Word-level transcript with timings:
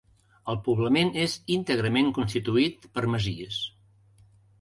El 0.51 0.55
poblament 0.67 1.11
és 1.25 1.35
íntegrament 1.55 2.09
constituït 2.15 2.89
per 2.97 3.05
masies. 3.17 3.61